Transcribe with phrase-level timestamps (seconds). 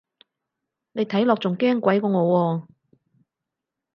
[0.93, 2.67] 你睇落仲驚鬼過我喎